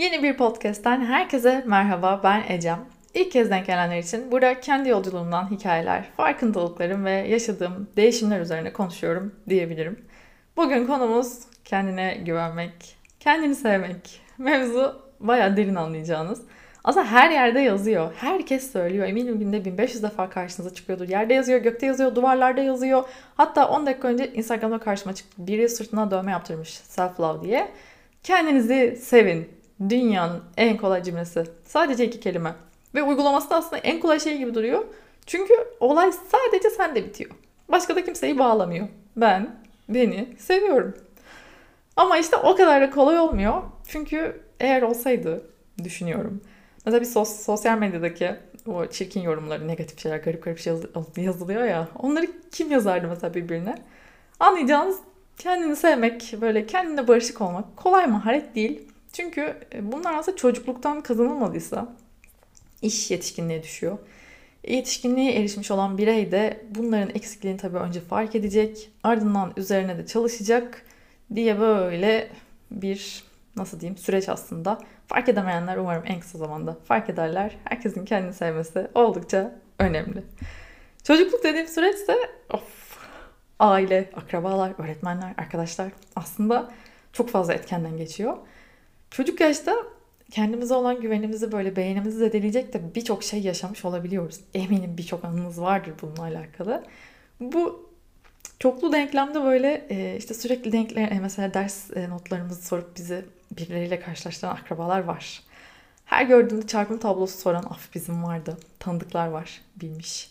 Yeni 0.00 0.22
bir 0.22 0.36
podcast'ten 0.36 1.04
herkese 1.04 1.64
merhaba. 1.66 2.20
Ben 2.24 2.44
Ecem. 2.48 2.78
İlk 3.14 3.32
kez 3.32 3.50
denk 3.50 3.66
gelenler 3.66 3.98
için 3.98 4.32
burada 4.32 4.60
kendi 4.60 4.88
yolculuğumdan 4.88 5.50
hikayeler, 5.50 6.04
farkındalıklarım 6.16 7.04
ve 7.04 7.10
yaşadığım 7.10 7.88
değişimler 7.96 8.40
üzerine 8.40 8.72
konuşuyorum 8.72 9.34
diyebilirim. 9.48 10.04
Bugün 10.56 10.86
konumuz 10.86 11.38
kendine 11.64 12.14
güvenmek, 12.14 12.96
kendini 13.20 13.54
sevmek. 13.54 14.20
Mevzu 14.38 15.02
bayağı 15.20 15.56
derin 15.56 15.74
anlayacağınız. 15.74 16.42
Aslında 16.84 17.06
her 17.06 17.30
yerde 17.30 17.60
yazıyor. 17.60 18.12
Herkes 18.16 18.72
söylüyor. 18.72 19.06
Eminim 19.06 19.38
günde 19.38 19.64
1500 19.64 20.02
defa 20.02 20.30
karşınıza 20.30 20.74
çıkıyordur. 20.74 21.08
Yerde 21.08 21.34
yazıyor, 21.34 21.60
gökte 21.60 21.86
yazıyor, 21.86 22.14
duvarlarda 22.14 22.60
yazıyor. 22.60 23.04
Hatta 23.36 23.68
10 23.68 23.86
dakika 23.86 24.08
önce 24.08 24.32
Instagram'da 24.32 24.78
karşıma 24.78 25.14
çıktı. 25.14 25.46
Biri 25.46 25.68
sırtına 25.68 26.10
dövme 26.10 26.30
yaptırmış 26.30 26.70
self 26.70 27.20
love 27.20 27.44
diye. 27.44 27.68
Kendinizi 28.22 28.98
sevin 29.02 29.59
Dünyanın 29.88 30.42
en 30.56 30.76
kolay 30.76 31.02
cümlesi. 31.02 31.44
Sadece 31.64 32.06
iki 32.06 32.20
kelime. 32.20 32.54
Ve 32.94 33.02
uygulaması 33.02 33.50
da 33.50 33.56
aslında 33.56 33.78
en 33.78 34.00
kolay 34.00 34.20
şey 34.20 34.38
gibi 34.38 34.54
duruyor. 34.54 34.84
Çünkü 35.26 35.54
olay 35.80 36.12
sadece 36.12 36.70
sende 36.70 37.04
bitiyor. 37.04 37.30
Başka 37.68 37.96
da 37.96 38.04
kimseyi 38.04 38.38
bağlamıyor. 38.38 38.88
Ben 39.16 39.56
beni 39.88 40.28
seviyorum. 40.38 40.94
Ama 41.96 42.18
işte 42.18 42.36
o 42.36 42.56
kadar 42.56 42.82
da 42.82 42.90
kolay 42.90 43.18
olmuyor. 43.18 43.62
Çünkü 43.88 44.40
eğer 44.60 44.82
olsaydı 44.82 45.42
düşünüyorum. 45.84 46.40
Mesela 46.86 47.00
bir 47.00 47.06
sos, 47.06 47.40
sosyal 47.44 47.78
medyadaki 47.78 48.30
o 48.66 48.86
çirkin 48.86 49.20
yorumları, 49.20 49.68
negatif 49.68 49.98
şeyler, 49.98 50.18
garip 50.18 50.44
garip 50.44 50.58
şey 50.58 50.72
yazılıyor 51.16 51.64
ya. 51.64 51.88
Onları 51.98 52.26
kim 52.52 52.70
yazardı 52.70 53.08
mesela 53.08 53.34
birbirine? 53.34 53.74
Anlayacağınız 54.40 54.98
kendini 55.38 55.76
sevmek, 55.76 56.34
böyle 56.40 56.66
kendine 56.66 57.08
barışık 57.08 57.40
olmak 57.40 57.76
kolay 57.76 58.06
maharet 58.06 58.54
değil. 58.54 58.89
Çünkü 59.12 59.56
e, 59.74 59.92
bunlar 59.92 60.14
aslında 60.14 60.36
çocukluktan 60.36 61.00
kazanılmadıysa 61.00 61.88
iş 62.82 63.10
yetişkinliğe 63.10 63.62
düşüyor. 63.62 63.98
Yetişkinliğe 64.68 65.32
erişmiş 65.32 65.70
olan 65.70 65.98
birey 65.98 66.32
de 66.32 66.66
bunların 66.74 67.14
eksikliğini 67.14 67.58
tabii 67.58 67.76
önce 67.76 68.00
fark 68.00 68.34
edecek. 68.34 68.90
Ardından 69.02 69.52
üzerine 69.56 69.98
de 69.98 70.06
çalışacak 70.06 70.82
diye 71.34 71.60
böyle 71.60 72.30
bir 72.70 73.24
nasıl 73.56 73.80
diyeyim 73.80 73.98
süreç 73.98 74.28
aslında. 74.28 74.78
Fark 75.06 75.28
edemeyenler 75.28 75.76
umarım 75.76 76.02
en 76.06 76.20
kısa 76.20 76.38
zamanda 76.38 76.76
fark 76.84 77.10
ederler. 77.10 77.56
Herkesin 77.64 78.04
kendini 78.04 78.34
sevmesi 78.34 78.88
oldukça 78.94 79.52
önemli. 79.78 80.22
Çocukluk 81.04 81.44
dediğim 81.44 81.68
süreçte 81.68 82.16
of, 82.50 82.98
aile, 83.58 84.10
akrabalar, 84.16 84.72
öğretmenler, 84.78 85.34
arkadaşlar 85.38 85.92
aslında 86.16 86.70
çok 87.12 87.28
fazla 87.28 87.54
etkenden 87.54 87.96
geçiyor. 87.96 88.36
Çocuk 89.10 89.40
yaşta 89.40 89.74
kendimize 90.30 90.74
olan 90.74 91.00
güvenimizi 91.00 91.52
böyle 91.52 91.76
beğenimizi 91.76 92.18
zedeleyecek 92.18 92.72
de 92.72 92.94
birçok 92.94 93.24
şey 93.24 93.40
yaşamış 93.40 93.84
olabiliyoruz. 93.84 94.40
Eminim 94.54 94.98
birçok 94.98 95.24
anınız 95.24 95.60
vardır 95.60 95.92
bununla 96.02 96.22
alakalı. 96.22 96.84
Bu 97.40 97.90
çoklu 98.58 98.92
denklemde 98.92 99.42
böyle 99.42 99.86
e, 99.90 100.16
işte 100.16 100.34
sürekli 100.34 100.72
denkler 100.72 101.12
e, 101.12 101.20
mesela 101.20 101.54
ders 101.54 101.96
e, 101.96 102.08
notlarımızı 102.08 102.66
sorup 102.66 102.96
bizi 102.96 103.24
birileriyle 103.56 104.00
karşılaştıran 104.00 104.56
akrabalar 104.56 105.00
var. 105.00 105.42
Her 106.04 106.24
gördüğümde 106.24 106.66
çarpım 106.66 106.98
tablosu 106.98 107.38
soran 107.38 107.62
af 107.62 107.94
bizim 107.94 108.24
vardı. 108.24 108.58
Tanıdıklar 108.78 109.26
var 109.26 109.60
bilmiş. 109.76 110.30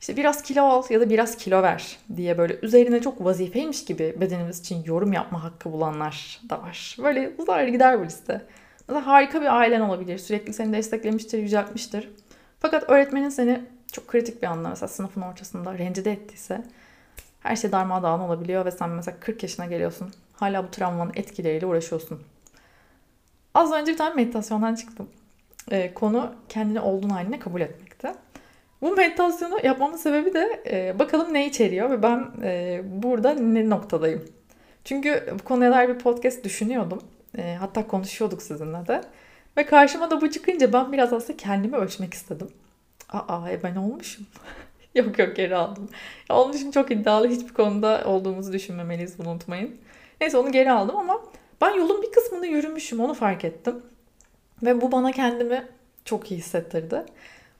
İşte 0.00 0.16
biraz 0.16 0.42
kilo 0.42 0.62
al 0.62 0.82
ya 0.90 1.00
da 1.00 1.10
biraz 1.10 1.36
kilo 1.36 1.62
ver 1.62 1.98
diye 2.16 2.38
böyle 2.38 2.58
üzerine 2.62 3.00
çok 3.00 3.24
vazifeymiş 3.24 3.84
gibi 3.84 4.16
bedenimiz 4.20 4.60
için 4.60 4.84
yorum 4.84 5.12
yapma 5.12 5.44
hakkı 5.44 5.72
bulanlar 5.72 6.40
da 6.50 6.62
var. 6.62 6.96
Böyle 7.02 7.32
uzar 7.38 7.64
gider 7.64 8.00
bu 8.00 8.04
liste. 8.04 8.42
Mesela 8.88 9.06
harika 9.06 9.40
bir 9.40 9.56
ailen 9.58 9.80
olabilir. 9.80 10.18
Sürekli 10.18 10.52
seni 10.52 10.72
desteklemiştir, 10.72 11.38
yüceltmiştir. 11.38 12.08
Fakat 12.60 12.90
öğretmenin 12.90 13.28
seni 13.28 13.60
çok 13.92 14.08
kritik 14.08 14.42
bir 14.42 14.46
anda 14.46 14.68
mesela 14.68 14.88
sınıfın 14.88 15.20
ortasında 15.20 15.78
rencide 15.78 16.12
ettiyse 16.12 16.64
her 17.40 17.56
şey 17.56 17.72
darmadağın 17.72 18.20
olabiliyor 18.20 18.64
ve 18.64 18.70
sen 18.70 18.90
mesela 18.90 19.20
40 19.20 19.42
yaşına 19.42 19.66
geliyorsun. 19.66 20.12
Hala 20.32 20.64
bu 20.64 20.70
travmanın 20.70 21.12
etkileriyle 21.14 21.66
uğraşıyorsun. 21.66 22.22
Az 23.54 23.72
önce 23.72 23.92
bir 23.92 23.98
tane 23.98 24.14
meditasyondan 24.14 24.74
çıktım. 24.74 25.08
Ee, 25.70 25.94
konu 25.94 26.34
kendini 26.48 26.80
olduğun 26.80 27.08
haline 27.08 27.38
kabul 27.38 27.60
etmekte. 27.60 27.89
Bu 28.82 28.96
meditasyonu 28.96 29.58
yapmamın 29.66 29.96
sebebi 29.96 30.34
de 30.34 30.62
e, 30.70 30.98
bakalım 30.98 31.34
ne 31.34 31.46
içeriyor 31.46 31.90
ve 31.90 32.02
ben 32.02 32.30
e, 32.42 32.80
burada 32.84 33.34
ne 33.34 33.70
noktadayım. 33.70 34.24
Çünkü 34.84 35.34
bu 35.40 35.44
konuya 35.44 35.70
dair 35.70 35.88
bir 35.88 35.98
podcast 35.98 36.44
düşünüyordum. 36.44 37.02
E, 37.38 37.54
hatta 37.60 37.86
konuşuyorduk 37.86 38.42
sizinle 38.42 38.86
de. 38.86 39.00
Ve 39.56 39.66
karşıma 39.66 40.10
da 40.10 40.20
bu 40.20 40.30
çıkınca 40.30 40.72
ben 40.72 40.92
biraz 40.92 41.12
aslında 41.12 41.36
kendimi 41.36 41.76
ölçmek 41.76 42.14
istedim. 42.14 42.48
Aa 43.12 43.50
e 43.50 43.62
ben 43.62 43.76
olmuşum. 43.76 44.26
yok 44.94 45.18
yok 45.18 45.36
geri 45.36 45.56
aldım. 45.56 45.88
Ya, 46.30 46.36
olmuşum 46.36 46.70
çok 46.70 46.90
iddialı 46.90 47.28
hiçbir 47.28 47.54
konuda 47.54 48.02
olduğumuzu 48.06 48.52
düşünmemeliyiz 48.52 49.18
bunu 49.18 49.28
unutmayın. 49.28 49.76
Neyse 50.20 50.38
onu 50.38 50.52
geri 50.52 50.72
aldım 50.72 50.96
ama 50.96 51.20
ben 51.60 51.70
yolun 51.70 52.02
bir 52.02 52.12
kısmını 52.12 52.46
yürümüşüm 52.46 53.00
onu 53.00 53.14
fark 53.14 53.44
ettim. 53.44 53.82
Ve 54.62 54.80
bu 54.80 54.92
bana 54.92 55.12
kendimi 55.12 55.64
çok 56.04 56.30
iyi 56.30 56.38
hissettirdi. 56.38 57.04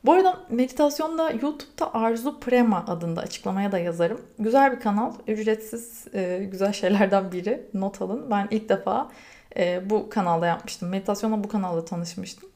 Bu 0.04 0.12
arada 0.12 0.40
meditasyonda 0.50 1.30
YouTube'da 1.30 1.94
Arzu 1.94 2.40
Prema 2.40 2.84
adında 2.86 3.20
açıklamaya 3.20 3.72
da 3.72 3.78
yazarım. 3.78 4.20
Güzel 4.38 4.72
bir 4.72 4.80
kanal. 4.80 5.12
Ücretsiz 5.26 6.06
e, 6.14 6.48
güzel 6.50 6.72
şeylerden 6.72 7.32
biri. 7.32 7.62
Not 7.74 8.02
alın. 8.02 8.30
Ben 8.30 8.48
ilk 8.50 8.68
defa 8.68 9.10
e, 9.56 9.90
bu 9.90 10.08
kanalda 10.08 10.46
yapmıştım. 10.46 10.88
Meditasyonla 10.88 11.44
bu 11.44 11.48
kanalda 11.48 11.84
tanışmıştım. 11.84 12.48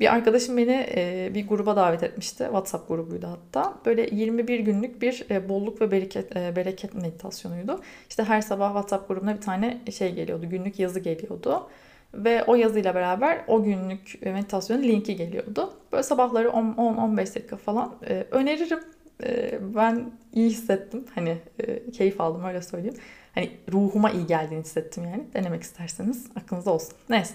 Bir 0.00 0.14
arkadaşım 0.14 0.56
beni 0.56 0.86
e, 0.96 1.30
bir 1.34 1.48
gruba 1.48 1.76
davet 1.76 2.02
etmişti. 2.02 2.44
WhatsApp 2.44 2.88
grubuydu 2.88 3.26
hatta. 3.26 3.74
Böyle 3.86 4.14
21 4.14 4.58
günlük 4.58 5.02
bir 5.02 5.26
bolluk 5.48 5.80
ve 5.80 5.90
bereket, 5.90 6.34
bereket 6.34 6.94
meditasyonuydu. 6.94 7.80
İşte 8.08 8.24
her 8.24 8.40
sabah 8.40 8.68
WhatsApp 8.68 9.08
grubuna 9.08 9.36
bir 9.36 9.40
tane 9.40 9.80
şey 9.92 10.14
geliyordu. 10.14 10.48
Günlük 10.50 10.78
yazı 10.78 11.00
geliyordu. 11.00 11.68
Ve 12.14 12.44
o 12.44 12.54
yazıyla 12.54 12.94
beraber 12.94 13.44
o 13.46 13.62
günlük 13.62 14.22
meditasyonun 14.22 14.82
linki 14.82 15.16
geliyordu. 15.16 15.72
Böyle 15.92 16.02
sabahları 16.02 16.48
10-15 16.48 17.18
dakika 17.18 17.56
falan 17.56 17.94
e, 18.08 18.26
öneririm. 18.30 18.80
E, 19.22 19.58
ben 19.74 20.10
iyi 20.32 20.50
hissettim. 20.50 21.04
Hani 21.14 21.38
e, 21.58 21.90
keyif 21.90 22.20
aldım 22.20 22.44
öyle 22.44 22.62
söyleyeyim. 22.62 22.96
Hani 23.34 23.50
ruhuma 23.72 24.10
iyi 24.10 24.26
geldiğini 24.26 24.60
hissettim 24.60 25.04
yani. 25.04 25.24
Denemek 25.34 25.62
isterseniz 25.62 26.26
aklınızda 26.36 26.70
olsun. 26.70 26.94
Neyse. 27.08 27.34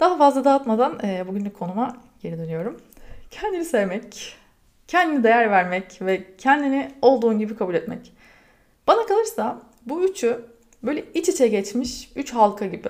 Daha 0.00 0.18
fazla 0.18 0.44
dağıtmadan 0.44 0.98
e, 1.04 1.28
bugünlük 1.28 1.58
konuma 1.58 1.96
geri 2.22 2.38
dönüyorum. 2.38 2.80
Kendini 3.30 3.64
sevmek, 3.64 4.36
kendine 4.88 5.22
değer 5.22 5.50
vermek 5.50 6.02
ve 6.02 6.36
kendini 6.38 6.90
olduğun 7.02 7.38
gibi 7.38 7.56
kabul 7.56 7.74
etmek. 7.74 8.12
Bana 8.86 9.06
kalırsa 9.06 9.62
bu 9.86 10.04
üçü 10.04 10.44
böyle 10.82 11.04
iç 11.14 11.28
içe 11.28 11.48
geçmiş 11.48 12.12
üç 12.16 12.34
halka 12.34 12.66
gibi. 12.66 12.88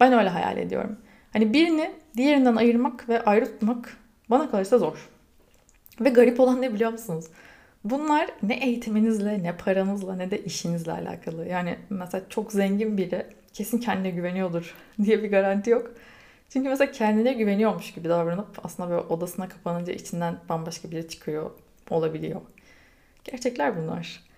Ben 0.00 0.12
öyle 0.12 0.28
hayal 0.28 0.58
ediyorum. 0.58 0.96
Hani 1.32 1.52
birini 1.52 1.90
diğerinden 2.16 2.56
ayırmak 2.56 3.08
ve 3.08 3.24
ayrı 3.24 3.44
tutmak 3.44 3.96
bana 4.30 4.50
kalırsa 4.50 4.78
zor. 4.78 5.08
Ve 6.00 6.08
garip 6.08 6.40
olan 6.40 6.62
ne 6.62 6.74
biliyor 6.74 6.92
musunuz? 6.92 7.24
Bunlar 7.84 8.30
ne 8.42 8.54
eğitiminizle, 8.54 9.42
ne 9.42 9.56
paranızla, 9.56 10.16
ne 10.16 10.30
de 10.30 10.44
işinizle 10.44 10.92
alakalı. 10.92 11.48
Yani 11.48 11.78
mesela 11.90 12.24
çok 12.28 12.52
zengin 12.52 12.96
biri 12.96 13.26
kesin 13.52 13.78
kendine 13.78 14.10
güveniyordur 14.10 14.74
diye 15.02 15.22
bir 15.22 15.30
garanti 15.30 15.70
yok. 15.70 15.92
Çünkü 16.48 16.68
mesela 16.68 16.92
kendine 16.92 17.32
güveniyormuş 17.32 17.92
gibi 17.92 18.08
davranıp 18.08 18.64
aslında 18.64 18.90
böyle 18.90 19.00
odasına 19.00 19.48
kapanınca 19.48 19.92
içinden 19.92 20.38
bambaşka 20.48 20.90
biri 20.90 21.08
çıkıyor 21.08 21.50
olabiliyor. 21.90 22.40
Gerçekler 23.24 23.76
bunlar. 23.76 24.29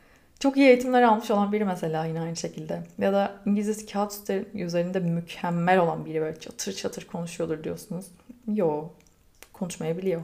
Çok 0.42 0.56
iyi 0.56 0.68
eğitimler 0.68 1.02
almış 1.02 1.30
olan 1.30 1.52
biri 1.52 1.64
mesela 1.64 2.04
yine 2.04 2.20
aynı 2.20 2.36
şekilde. 2.36 2.82
Ya 2.98 3.12
da 3.12 3.32
İngilizcesi 3.46 3.86
kağıt 3.86 4.30
üzerinde 4.54 5.00
mükemmel 5.00 5.78
olan 5.78 6.04
biri 6.06 6.20
böyle 6.20 6.40
çatır 6.40 6.72
çatır 6.72 7.06
konuşuyordur 7.06 7.64
diyorsunuz. 7.64 8.06
Yo, 8.54 8.88
konuşmayabiliyor. 9.52 10.22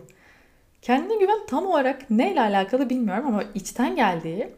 Kendine 0.83 1.17
güven 1.17 1.47
tam 1.47 1.67
olarak 1.67 2.11
neyle 2.11 2.41
alakalı 2.41 2.91
bilmiyorum 2.91 3.27
ama 3.27 3.43
içten 3.55 3.97
geldiği 3.97 4.49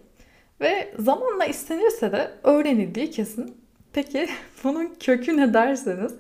ve 0.61 0.95
zamanla 0.99 1.45
istenirse 1.45 2.13
de 2.13 2.31
öğrenildiği 2.45 3.11
kesin. 3.11 3.57
Peki 3.93 4.29
bunun 4.65 4.95
kökü 5.01 5.37
ne 5.37 5.55
derseniz 5.55 6.15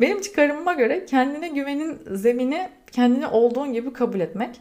benim 0.00 0.20
çıkarımıma 0.20 0.72
göre 0.72 1.06
kendine 1.06 1.48
güvenin 1.48 1.98
zemini 2.10 2.68
kendini 2.92 3.26
olduğun 3.26 3.72
gibi 3.72 3.92
kabul 3.92 4.20
etmek. 4.20 4.60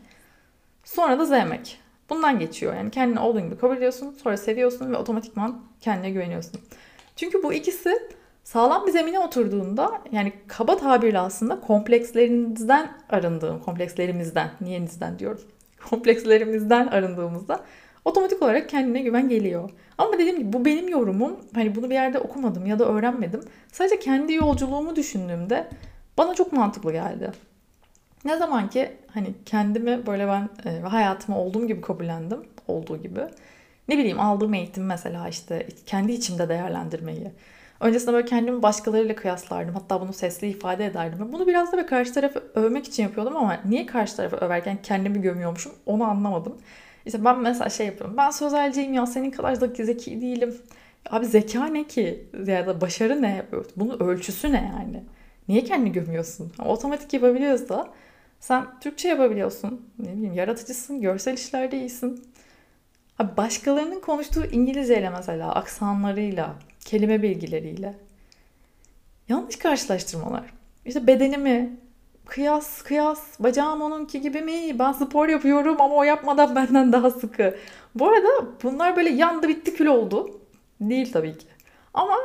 Sonra 0.83 1.19
da 1.19 1.25
sevmek. 1.25 1.84
Bundan 2.09 2.39
geçiyor. 2.39 2.75
Yani 2.75 2.91
kendini 2.91 3.19
olduğun 3.19 3.43
gibi 3.45 3.57
kabul 3.57 3.77
ediyorsun, 3.77 4.15
sonra 4.23 4.37
seviyorsun 4.37 4.91
ve 4.91 4.97
otomatikman 4.97 5.61
kendine 5.81 6.11
güveniyorsun. 6.11 6.61
Çünkü 7.15 7.43
bu 7.43 7.53
ikisi 7.53 7.93
sağlam 8.43 8.87
bir 8.87 8.91
zemine 8.91 9.19
oturduğunda 9.19 9.91
yani 10.11 10.33
kaba 10.47 10.77
tabirle 10.77 11.19
aslında 11.19 11.59
komplekslerinizden 11.59 12.97
arındığım, 13.09 13.59
komplekslerimizden, 13.59 14.51
niyenizden 14.61 15.19
diyorum. 15.19 15.41
Komplekslerimizden 15.89 16.87
arındığımızda 16.87 17.59
otomatik 18.05 18.41
olarak 18.41 18.69
kendine 18.69 19.01
güven 19.01 19.29
geliyor. 19.29 19.69
Ama 19.97 20.13
dediğim 20.13 20.39
gibi 20.39 20.53
bu 20.53 20.65
benim 20.65 20.89
yorumum. 20.89 21.35
Hani 21.55 21.75
bunu 21.75 21.89
bir 21.89 21.95
yerde 21.95 22.19
okumadım 22.19 22.65
ya 22.65 22.79
da 22.79 22.85
öğrenmedim. 22.85 23.41
Sadece 23.71 23.99
kendi 23.99 24.33
yolculuğumu 24.33 24.95
düşündüğümde 24.95 25.67
Bana 26.17 26.35
çok 26.35 26.53
mantıklı 26.53 26.91
geldi. 26.91 27.31
Ne 28.25 28.37
zaman 28.37 28.69
ki 28.69 28.91
hani 29.13 29.33
kendimi 29.45 30.05
böyle 30.07 30.27
ben 30.27 30.49
e, 30.65 30.79
hayatımı 30.79 31.39
olduğum 31.39 31.67
gibi 31.67 31.81
kabullendim. 31.81 32.39
Olduğu 32.67 32.97
gibi. 32.97 33.19
Ne 33.87 33.97
bileyim 33.97 34.19
aldığım 34.19 34.53
eğitim 34.53 34.85
mesela 34.85 35.29
işte 35.29 35.67
kendi 35.85 36.11
içimde 36.11 36.49
değerlendirmeyi. 36.49 37.31
Öncesinde 37.79 38.13
böyle 38.13 38.25
kendimi 38.25 38.63
başkalarıyla 38.63 39.15
kıyaslardım. 39.15 39.75
Hatta 39.75 40.01
bunu 40.01 40.13
sesli 40.13 40.47
ifade 40.49 40.85
ederdim. 40.85 41.29
Bunu 41.33 41.47
biraz 41.47 41.71
da 41.71 41.85
karşı 41.85 42.13
tarafı 42.13 42.43
övmek 42.55 42.87
için 42.87 43.03
yapıyordum 43.03 43.37
ama 43.37 43.59
niye 43.65 43.85
karşı 43.85 44.15
tarafı 44.15 44.35
överken 44.37 44.77
kendimi 44.83 45.21
gömüyormuşum 45.21 45.71
onu 45.85 46.03
anlamadım. 46.03 46.57
İşte 47.05 47.25
ben 47.25 47.39
mesela 47.39 47.69
şey 47.69 47.85
yapıyorum. 47.85 48.17
Ben 48.17 48.29
sözelciyim 48.29 48.93
ya 48.93 49.05
senin 49.05 49.31
kadar 49.31 49.61
da 49.61 49.67
zeki 49.83 50.21
değilim. 50.21 50.55
Abi 51.09 51.25
zeka 51.25 51.65
ne 51.65 51.83
ki? 51.87 52.27
Ya 52.45 52.67
da 52.67 52.81
başarı 52.81 53.21
ne? 53.21 53.45
Bunun 53.75 53.99
ölçüsü 53.99 54.51
ne 54.51 54.71
yani? 54.77 55.03
Niye 55.47 55.63
kendini 55.63 55.91
gömüyorsun? 55.91 56.51
Otomatik 56.65 57.13
yapabiliyorsa 57.13 57.87
sen 58.47 58.79
Türkçe 58.79 59.09
yapabiliyorsun. 59.09 59.89
Ne 59.99 60.13
bileyim 60.13 60.33
yaratıcısın, 60.33 61.01
görsel 61.01 61.33
işlerde 61.33 61.77
iyisin. 61.77 62.25
Abi 63.19 63.37
başkalarının 63.37 63.99
konuştuğu 63.99 64.45
İngilizceyle 64.45 65.09
mesela 65.09 65.55
aksanlarıyla, 65.55 66.55
kelime 66.85 67.21
bilgileriyle 67.21 67.93
yanlış 69.29 69.55
karşılaştırmalar. 69.55 70.53
İşte 70.85 71.07
bedenimi 71.07 71.77
kıyas 72.25 72.81
kıyas 72.81 73.39
bacağım 73.39 73.81
onunki 73.81 74.21
gibi 74.21 74.41
mi? 74.41 74.79
Ben 74.79 74.91
spor 74.91 75.27
yapıyorum 75.27 75.81
ama 75.81 75.95
o 75.95 76.03
yapmadan 76.03 76.55
benden 76.55 76.93
daha 76.93 77.11
sıkı. 77.11 77.57
Bu 77.95 78.07
arada 78.07 78.29
bunlar 78.63 78.95
böyle 78.95 79.09
yandı 79.09 79.47
bitti 79.47 79.73
kül 79.73 79.87
oldu. 79.87 80.41
Değil 80.81 81.11
tabii 81.13 81.37
ki. 81.37 81.47
Ama 81.93 82.15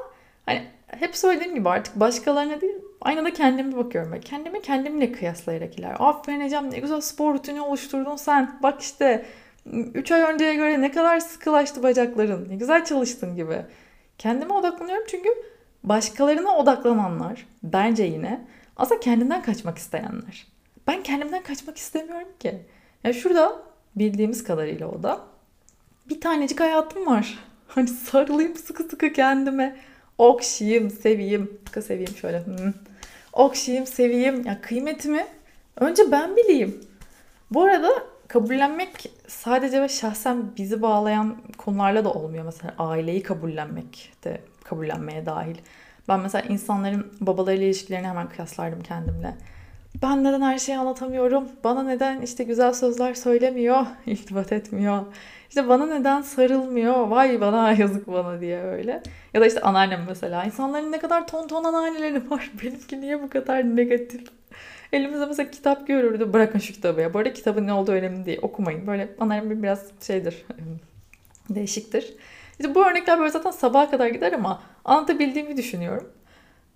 hani 0.46 0.66
hep 0.86 1.16
söylediğim 1.16 1.54
gibi 1.54 1.68
artık 1.68 2.00
başkalarına 2.00 2.60
değil 2.60 2.89
aynada 3.00 3.32
kendime 3.32 3.76
bakıyorum. 3.76 4.12
Ben. 4.12 4.20
Kendimi 4.20 4.62
kendimle 4.62 5.12
kıyaslayarak 5.12 5.78
iler. 5.78 5.96
Aferin 5.98 6.40
Ecem 6.40 6.70
ne 6.70 6.78
güzel 6.78 7.00
spor 7.00 7.34
rutini 7.34 7.60
oluşturdun 7.60 8.16
sen. 8.16 8.58
Bak 8.62 8.80
işte 8.80 9.26
3 9.66 10.12
ay 10.12 10.22
önceye 10.22 10.54
göre 10.54 10.80
ne 10.80 10.90
kadar 10.90 11.20
sıkılaştı 11.20 11.82
bacakların. 11.82 12.48
Ne 12.48 12.56
güzel 12.56 12.84
çalıştın 12.84 13.36
gibi. 13.36 13.62
Kendime 14.18 14.54
odaklanıyorum 14.54 15.04
çünkü 15.08 15.28
başkalarına 15.84 16.56
odaklananlar 16.56 17.46
bence 17.62 18.04
yine 18.04 18.46
aslında 18.76 19.00
kendinden 19.00 19.42
kaçmak 19.42 19.78
isteyenler. 19.78 20.46
Ben 20.86 21.02
kendimden 21.02 21.42
kaçmak 21.42 21.76
istemiyorum 21.76 22.28
ki. 22.38 22.58
Ya 23.04 23.12
şurada 23.12 23.62
bildiğimiz 23.96 24.44
kadarıyla 24.44 24.88
o 24.88 25.02
da 25.02 25.20
bir 26.08 26.20
tanecik 26.20 26.60
hayatım 26.60 27.06
var. 27.06 27.38
Hani 27.70 27.88
sarılayım 27.88 28.56
sıkı 28.56 28.82
sıkı 28.82 29.12
kendime. 29.12 29.76
Okşayayım, 30.18 30.90
seveyim. 30.90 31.60
Sıkı 31.66 31.82
seveyim 31.82 32.16
şöyle. 32.16 32.46
Hmm. 32.46 32.72
Okşayayım, 33.32 33.86
seveyim. 33.86 34.46
Ya 34.46 34.60
kıymetimi 34.60 35.26
önce 35.76 36.02
ben 36.12 36.36
bileyim. 36.36 36.80
Bu 37.50 37.62
arada 37.62 37.88
kabullenmek 38.28 39.10
sadece 39.26 39.82
ve 39.82 39.88
şahsen 39.88 40.56
bizi 40.56 40.82
bağlayan 40.82 41.36
konularla 41.58 42.04
da 42.04 42.12
olmuyor. 42.12 42.44
Mesela 42.44 42.74
aileyi 42.78 43.22
kabullenmek 43.22 44.12
de 44.24 44.40
kabullenmeye 44.64 45.26
dahil. 45.26 45.56
Ben 46.08 46.20
mesela 46.20 46.48
insanların 46.48 47.12
babalarıyla 47.20 47.66
ilişkilerini 47.66 48.06
hemen 48.08 48.28
kıyaslardım 48.28 48.82
kendimle. 48.82 49.34
Ben 50.02 50.24
neden 50.24 50.40
her 50.40 50.58
şeyi 50.58 50.78
anlatamıyorum? 50.78 51.48
Bana 51.64 51.82
neden 51.82 52.20
işte 52.20 52.44
güzel 52.44 52.72
sözler 52.72 53.14
söylemiyor, 53.14 53.86
iltifat 54.06 54.52
etmiyor? 54.52 55.04
İşte 55.48 55.68
bana 55.68 55.86
neden 55.86 56.22
sarılmıyor? 56.22 57.08
Vay 57.08 57.40
bana 57.40 57.72
yazık 57.78 58.06
bana 58.06 58.40
diye 58.40 58.62
öyle. 58.62 59.02
Ya 59.34 59.40
da 59.40 59.46
işte 59.46 59.60
anneannem 59.60 60.04
mesela. 60.08 60.44
İnsanların 60.44 60.92
ne 60.92 60.98
kadar 60.98 61.26
ton 61.26 61.48
ton 61.48 61.64
anneanneleri 61.64 62.30
var. 62.30 62.50
Benimki 62.62 63.00
niye 63.00 63.22
bu 63.22 63.30
kadar 63.30 63.76
negatif? 63.76 64.22
Elimizde 64.92 65.26
mesela 65.26 65.50
kitap 65.50 65.86
görürdü. 65.86 66.32
Bırakın 66.32 66.58
şu 66.58 66.72
kitabı 66.72 67.00
ya. 67.00 67.14
Bu 67.14 67.18
arada 67.18 67.32
kitabın 67.32 67.66
ne 67.66 67.72
olduğu 67.72 67.92
önemli 67.92 68.26
değil. 68.26 68.38
Okumayın. 68.42 68.86
Böyle 68.86 69.08
anneannem 69.20 69.62
biraz 69.62 69.86
şeydir. 70.00 70.46
Değişiktir. 71.50 72.14
İşte 72.60 72.74
bu 72.74 72.86
örnekler 72.86 73.18
böyle 73.18 73.30
zaten 73.30 73.50
sabaha 73.50 73.90
kadar 73.90 74.06
gider 74.06 74.32
ama 74.32 74.62
anlatabildiğimi 74.84 75.56
düşünüyorum. 75.56 76.08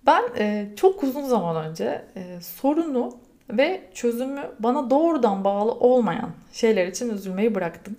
Ben 0.05 0.23
e, 0.37 0.69
çok 0.75 1.03
uzun 1.03 1.23
zaman 1.23 1.69
önce 1.69 2.05
e, 2.15 2.41
sorunu 2.41 3.17
ve 3.49 3.89
çözümü 3.93 4.41
bana 4.59 4.89
doğrudan 4.89 5.43
bağlı 5.43 5.71
olmayan 5.71 6.29
şeyler 6.51 6.87
için 6.87 7.09
üzülmeyi 7.09 7.55
bıraktım. 7.55 7.97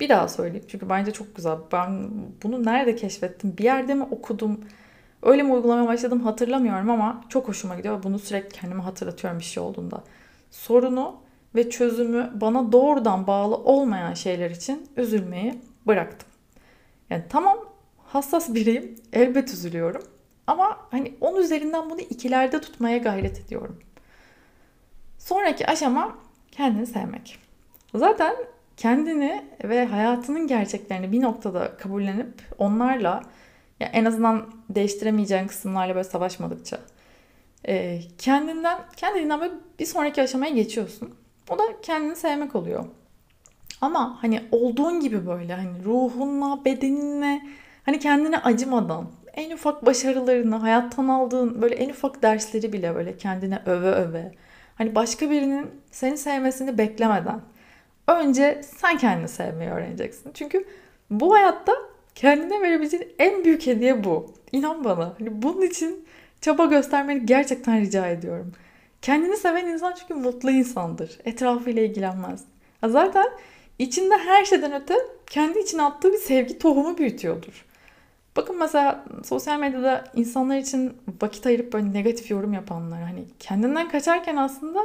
Bir 0.00 0.08
daha 0.08 0.28
söyleyeyim 0.28 0.66
çünkü 0.68 0.88
bence 0.88 1.12
çok 1.12 1.36
güzel. 1.36 1.56
Ben 1.72 2.10
bunu 2.42 2.64
nerede 2.64 2.96
keşfettim? 2.96 3.54
Bir 3.58 3.64
yerde 3.64 3.94
mi 3.94 4.02
okudum? 4.02 4.60
Öyle 5.22 5.42
mi 5.42 5.52
uygulamaya 5.52 5.86
başladım 5.86 6.20
hatırlamıyorum 6.20 6.90
ama 6.90 7.24
çok 7.28 7.48
hoşuma 7.48 7.76
gidiyor. 7.76 8.02
Bunu 8.02 8.18
sürekli 8.18 8.60
kendime 8.60 8.82
hatırlatıyorum 8.82 9.38
bir 9.38 9.44
şey 9.44 9.62
olduğunda. 9.62 10.04
Sorunu 10.50 11.16
ve 11.54 11.70
çözümü 11.70 12.30
bana 12.34 12.72
doğrudan 12.72 13.26
bağlı 13.26 13.56
olmayan 13.56 14.14
şeyler 14.14 14.50
için 14.50 14.88
üzülmeyi 14.96 15.54
bıraktım. 15.86 16.28
Yani 17.10 17.22
tamam 17.28 17.58
hassas 18.06 18.54
biriyim. 18.54 18.96
Elbet 19.12 19.48
üzülüyorum. 19.48 20.02
Ama 20.46 20.78
hani 20.90 21.14
onun 21.20 21.40
üzerinden 21.40 21.90
bunu 21.90 22.00
ikilerde 22.00 22.60
tutmaya 22.60 22.98
gayret 22.98 23.40
ediyorum. 23.40 23.80
Sonraki 25.18 25.66
aşama 25.66 26.18
kendini 26.52 26.86
sevmek. 26.86 27.38
Zaten 27.94 28.34
kendini 28.76 29.44
ve 29.64 29.86
hayatının 29.86 30.46
gerçeklerini 30.46 31.12
bir 31.12 31.22
noktada 31.22 31.76
kabullenip 31.76 32.42
onlarla 32.58 33.22
ya 33.80 33.86
en 33.86 34.04
azından 34.04 34.54
değiştiremeyeceğin 34.68 35.46
kısımlarla 35.46 35.94
böyle 35.94 36.04
savaşmadıkça 36.04 36.78
e, 37.68 38.00
kendinden 38.18 38.78
kendinden 38.96 39.40
böyle 39.40 39.54
bir 39.78 39.86
sonraki 39.86 40.22
aşamaya 40.22 40.52
geçiyorsun. 40.52 41.14
O 41.50 41.58
da 41.58 41.62
kendini 41.82 42.16
sevmek 42.16 42.54
oluyor. 42.54 42.84
Ama 43.80 44.22
hani 44.22 44.42
olduğun 44.52 45.00
gibi 45.00 45.26
böyle 45.26 45.54
hani 45.54 45.84
ruhunla, 45.84 46.64
bedeninle 46.64 47.42
hani 47.86 47.98
kendine 47.98 48.38
acımadan 48.38 49.10
en 49.36 49.50
ufak 49.50 49.86
başarılarını, 49.86 50.56
hayattan 50.56 51.08
aldığın 51.08 51.62
böyle 51.62 51.74
en 51.74 51.90
ufak 51.90 52.22
dersleri 52.22 52.72
bile 52.72 52.94
böyle 52.94 53.16
kendine 53.16 53.62
öve 53.66 53.90
öve. 53.90 54.32
Hani 54.74 54.94
başka 54.94 55.30
birinin 55.30 55.66
seni 55.90 56.18
sevmesini 56.18 56.78
beklemeden 56.78 57.40
önce 58.08 58.60
sen 58.78 58.98
kendini 58.98 59.28
sevmeyi 59.28 59.70
öğreneceksin. 59.70 60.32
Çünkü 60.34 60.64
bu 61.10 61.34
hayatta 61.34 61.72
kendine 62.14 62.62
verebileceğin 62.62 63.08
en 63.18 63.44
büyük 63.44 63.66
hediye 63.66 64.04
bu. 64.04 64.34
İnan 64.52 64.84
bana. 64.84 65.14
Hani 65.18 65.42
bunun 65.42 65.62
için 65.62 66.04
çaba 66.40 66.64
göstermeni 66.64 67.26
gerçekten 67.26 67.80
rica 67.80 68.06
ediyorum. 68.06 68.52
Kendini 69.02 69.36
seven 69.36 69.66
insan 69.66 69.94
çünkü 70.00 70.14
mutlu 70.14 70.50
insandır. 70.50 71.18
Etrafıyla 71.24 71.82
ilgilenmez. 71.82 72.44
Zaten 72.84 73.26
içinde 73.78 74.16
her 74.16 74.44
şeyden 74.44 74.82
öte 74.82 74.94
kendi 75.26 75.58
için 75.58 75.78
attığı 75.78 76.12
bir 76.12 76.18
sevgi 76.18 76.58
tohumu 76.58 76.98
büyütüyordur. 76.98 77.64
Bakın 78.36 78.58
mesela 78.58 79.04
sosyal 79.24 79.58
medyada 79.58 80.04
insanlar 80.14 80.56
için 80.56 80.92
vakit 81.22 81.46
ayırıp 81.46 81.72
böyle 81.72 81.92
negatif 81.92 82.30
yorum 82.30 82.52
yapanlar 82.52 83.02
hani 83.02 83.24
kendinden 83.38 83.88
kaçarken 83.88 84.36
aslında 84.36 84.80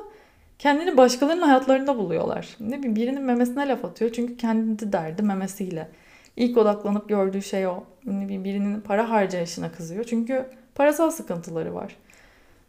kendini 0.59 0.97
başkalarının 0.97 1.41
hayatlarında 1.41 1.97
buluyorlar. 1.97 2.47
Ne 2.59 2.77
bileyim 2.77 2.95
birinin 2.95 3.21
memesine 3.21 3.67
laf 3.67 3.85
atıyor 3.85 4.11
çünkü 4.11 4.37
kendi 4.37 4.93
derdi 4.93 5.23
memesiyle. 5.23 5.89
İlk 6.35 6.57
odaklanıp 6.57 7.09
gördüğü 7.09 7.41
şey 7.41 7.67
o. 7.67 7.83
Ne 8.05 8.23
bileyim 8.23 8.43
birinin 8.43 8.81
para 8.81 9.09
harcayışına 9.09 9.71
kızıyor 9.71 10.03
çünkü 10.03 10.45
parasal 10.75 11.11
sıkıntıları 11.11 11.75
var. 11.75 11.95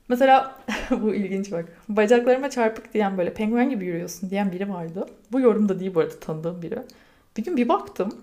Mesela 0.08 0.54
bu 0.90 1.14
ilginç 1.14 1.52
bak. 1.52 1.64
Bacaklarıma 1.88 2.50
çarpık 2.50 2.94
diyen 2.94 3.18
böyle 3.18 3.34
penguen 3.34 3.70
gibi 3.70 3.84
yürüyorsun 3.84 4.30
diyen 4.30 4.52
biri 4.52 4.68
vardı. 4.72 5.06
Bu 5.32 5.40
yorum 5.40 5.68
da 5.68 5.80
değil 5.80 5.94
bu 5.94 6.00
arada 6.00 6.20
tanıdığım 6.20 6.62
biri. 6.62 6.78
Bir 7.36 7.44
gün 7.44 7.56
bir 7.56 7.68
baktım 7.68 8.14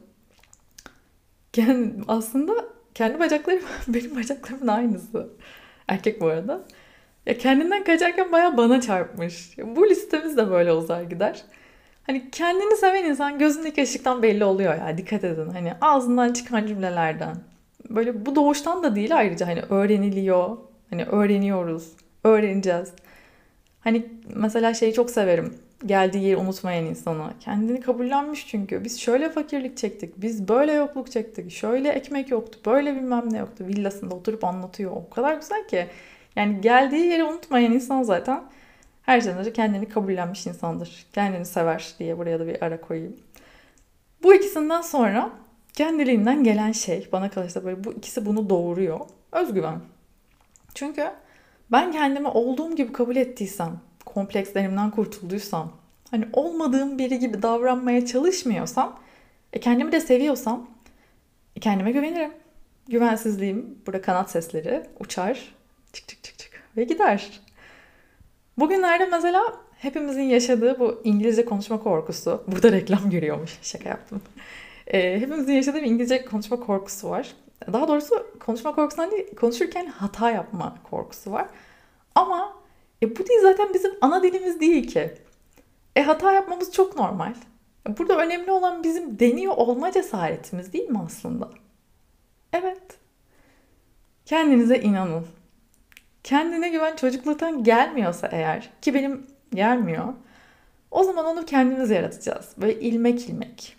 yani 1.57 1.91
aslında 2.07 2.53
kendi 2.93 3.19
bacaklarım 3.19 3.63
benim 3.87 4.15
bacaklarımın 4.15 4.67
aynısı. 4.67 5.29
Erkek 5.87 6.21
bu 6.21 6.27
arada. 6.27 6.61
Ya 7.25 7.37
kendinden 7.37 7.83
kaçarken 7.83 8.31
baya 8.31 8.57
bana 8.57 8.81
çarpmış. 8.81 9.57
Bu 9.57 9.89
listemiz 9.89 10.37
de 10.37 10.51
böyle 10.51 10.73
uzar 10.73 11.01
gider. 11.01 11.43
Hani 12.03 12.31
kendini 12.31 12.77
seven 12.77 13.03
insan 13.03 13.39
gözündeki 13.39 13.83
ışıktan 13.83 14.23
belli 14.23 14.43
oluyor 14.43 14.75
ya. 14.75 14.97
Dikkat 14.97 15.23
edin. 15.23 15.49
Hani 15.49 15.73
ağzından 15.81 16.33
çıkan 16.33 16.67
cümlelerden. 16.67 17.35
Böyle 17.89 18.25
bu 18.25 18.35
doğuştan 18.35 18.83
da 18.83 18.95
değil 18.95 19.17
ayrıca 19.17 19.47
hani 19.47 19.61
öğreniliyor. 19.61 20.57
Hani 20.89 21.05
öğreniyoruz. 21.05 21.91
Öğreneceğiz. 22.23 22.91
Hani 23.79 24.05
mesela 24.35 24.73
şeyi 24.73 24.93
çok 24.93 25.09
severim 25.09 25.53
geldiği 25.85 26.23
yeri 26.23 26.37
unutmayan 26.37 26.85
insana. 26.85 27.33
Kendini 27.39 27.81
kabullenmiş 27.81 28.47
çünkü. 28.47 28.83
Biz 28.83 28.99
şöyle 28.99 29.29
fakirlik 29.29 29.77
çektik. 29.77 30.21
Biz 30.21 30.47
böyle 30.47 30.71
yokluk 30.73 31.11
çektik. 31.11 31.51
Şöyle 31.51 31.89
ekmek 31.89 32.31
yoktu. 32.31 32.59
Böyle 32.65 32.95
bilmem 32.95 33.33
ne 33.33 33.37
yoktu. 33.37 33.67
Villasında 33.67 34.15
oturup 34.15 34.43
anlatıyor. 34.43 34.91
O 34.91 35.09
kadar 35.09 35.35
güzel 35.35 35.67
ki. 35.67 35.87
Yani 36.35 36.61
geldiği 36.61 37.05
yeri 37.07 37.23
unutmayan 37.23 37.73
insan 37.73 38.03
zaten 38.03 38.43
her 39.01 39.21
şeyden 39.21 39.37
önce 39.37 39.53
kendini 39.53 39.89
kabullenmiş 39.89 40.47
insandır. 40.47 41.05
Kendini 41.13 41.45
sever 41.45 41.95
diye 41.99 42.17
buraya 42.17 42.39
da 42.39 42.47
bir 42.47 42.63
ara 42.63 42.81
koyayım. 42.81 43.15
Bu 44.23 44.33
ikisinden 44.33 44.81
sonra 44.81 45.29
kendiliğinden 45.73 46.43
gelen 46.43 46.71
şey 46.71 47.09
bana 47.11 47.29
kalırsa 47.29 47.65
böyle 47.65 47.83
bu 47.83 47.93
ikisi 47.93 48.25
bunu 48.25 48.49
doğuruyor. 48.49 48.99
Özgüven. 49.31 49.79
Çünkü 50.73 51.11
Ben 51.71 51.91
kendimi 51.91 52.27
olduğum 52.27 52.75
gibi 52.75 52.93
kabul 52.93 53.15
ettiysem, 53.15 53.79
komplekslerimden 54.13 54.91
kurtulduysam, 54.91 55.71
hani 56.11 56.25
olmadığım 56.33 56.97
biri 56.97 57.19
gibi 57.19 57.41
davranmaya 57.41 58.05
çalışmıyorsam, 58.05 58.99
e 59.53 59.59
kendimi 59.59 59.91
de 59.91 59.99
seviyorsam 59.99 60.67
e 61.55 61.59
kendime 61.59 61.91
güvenirim. 61.91 62.31
Güvensizliğim, 62.87 63.77
burada 63.85 64.01
kanat 64.01 64.31
sesleri 64.31 64.83
uçar, 64.99 65.55
çık 65.93 66.07
çık 66.07 66.23
çık 66.23 66.39
çık 66.39 66.63
ve 66.77 66.83
gider. 66.83 67.41
Bugünlerde 68.57 69.05
mesela 69.05 69.41
hepimizin 69.77 70.21
yaşadığı 70.21 70.79
bu 70.79 71.01
İngilizce 71.03 71.45
konuşma 71.45 71.83
korkusu. 71.83 72.43
Burada 72.47 72.71
reklam 72.71 73.09
görüyormuş. 73.09 73.57
Şaka 73.61 73.89
yaptım. 73.89 74.21
E, 74.87 75.19
hepimizin 75.19 75.53
yaşadığı 75.53 75.77
bir 75.77 75.87
İngilizce 75.87 76.25
konuşma 76.25 76.59
korkusu 76.59 77.09
var. 77.09 77.33
Daha 77.73 77.87
doğrusu 77.87 78.27
konuşma 78.39 78.75
korkusundan 78.75 79.11
değil, 79.11 79.35
konuşurken 79.35 79.85
hata 79.85 80.31
yapma 80.31 80.75
korkusu 80.89 81.31
var. 81.31 81.47
Ama 82.15 82.56
e, 83.03 83.15
bu 83.15 83.27
değil 83.27 83.41
zaten 83.41 83.73
bizim 83.73 83.91
ana 84.01 84.23
dilimiz 84.23 84.59
değil 84.59 84.87
ki. 84.87 85.13
E 85.95 86.01
hata 86.01 86.31
yapmamız 86.31 86.71
çok 86.71 86.97
normal. 86.97 87.33
E, 87.89 87.97
burada 87.97 88.17
önemli 88.17 88.51
olan 88.51 88.83
bizim 88.83 89.19
deniyor 89.19 89.53
olma 89.57 89.91
cesaretimiz 89.91 90.73
değil 90.73 90.89
mi 90.89 90.99
aslında? 91.05 91.49
Evet. 92.53 92.81
Kendinize 94.25 94.79
inanın. 94.79 95.27
Kendine 96.23 96.69
güven 96.69 96.95
çocukluktan 96.95 97.63
gelmiyorsa 97.63 98.27
eğer 98.31 98.69
ki 98.81 98.93
benim 98.93 99.27
gelmiyor. 99.53 100.13
O 100.91 101.03
zaman 101.03 101.25
onu 101.25 101.45
kendimiz 101.45 101.89
yaratacağız. 101.89 102.53
Böyle 102.57 102.79
ilmek 102.79 103.29
ilmek. 103.29 103.75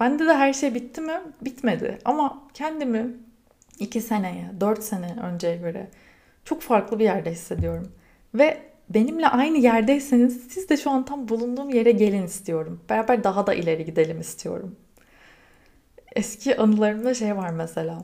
Bende 0.00 0.26
de 0.26 0.34
her 0.34 0.52
şey 0.52 0.74
bitti 0.74 1.00
mi? 1.00 1.20
Bitmedi. 1.40 1.98
Ama 2.04 2.42
kendimi 2.54 3.06
iki 3.78 4.00
seneye, 4.00 4.50
dört 4.60 4.84
sene 4.84 5.16
önceye 5.22 5.56
göre 5.56 5.90
çok 6.44 6.62
farklı 6.62 6.98
bir 6.98 7.04
yerde 7.04 7.30
hissediyorum. 7.30 7.92
Ve 8.34 8.58
benimle 8.88 9.28
aynı 9.28 9.58
yerdeyseniz 9.58 10.46
siz 10.50 10.68
de 10.68 10.76
şu 10.76 10.90
an 10.90 11.04
tam 11.04 11.28
bulunduğum 11.28 11.70
yere 11.70 11.90
gelin 11.90 12.26
istiyorum. 12.26 12.80
Beraber 12.88 13.24
daha 13.24 13.46
da 13.46 13.54
ileri 13.54 13.84
gidelim 13.84 14.20
istiyorum. 14.20 14.76
Eski 16.16 16.56
anılarımda 16.56 17.14
şey 17.14 17.36
var 17.36 17.50
mesela. 17.50 18.02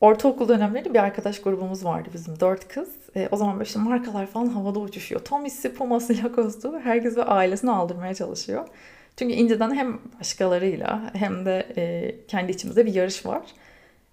Ortaokul 0.00 0.48
dönemleri 0.48 0.94
bir 0.94 0.98
arkadaş 0.98 1.42
grubumuz 1.42 1.84
vardı 1.84 2.08
bizim 2.14 2.40
dört 2.40 2.68
kız. 2.68 2.88
E, 3.16 3.28
o 3.30 3.36
zaman 3.36 3.54
böyle 3.54 3.66
işte 3.66 3.78
markalar 3.78 4.26
falan 4.26 4.46
havada 4.46 4.78
uçuşuyor. 4.78 5.20
Tommy'si, 5.24 5.74
Puma'sı, 5.74 6.16
Lacoste'u 6.24 6.80
herkes 6.80 7.16
ve 7.16 7.24
ailesini 7.24 7.70
aldırmaya 7.70 8.14
çalışıyor. 8.14 8.68
Çünkü 9.16 9.34
inceden 9.34 9.74
hem 9.74 9.98
başkalarıyla 10.20 11.10
hem 11.14 11.46
de 11.46 11.66
e, 11.76 12.14
kendi 12.26 12.52
içimizde 12.52 12.86
bir 12.86 12.94
yarış 12.94 13.26
var. 13.26 13.42